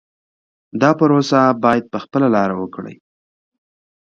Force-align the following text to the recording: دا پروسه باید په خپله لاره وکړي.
دا 0.81 0.89
پروسه 0.99 1.39
باید 1.63 1.83
په 1.93 1.97
خپله 2.03 2.27
لاره 2.35 2.55
وکړي. 2.57 2.95